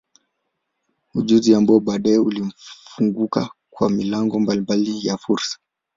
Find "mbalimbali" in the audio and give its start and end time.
4.39-5.07